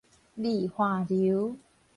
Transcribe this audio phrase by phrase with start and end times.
[0.35, 1.55] 離岸流